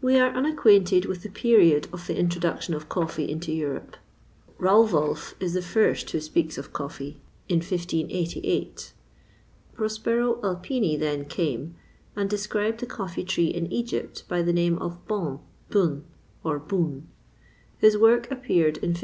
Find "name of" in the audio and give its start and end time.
14.54-15.06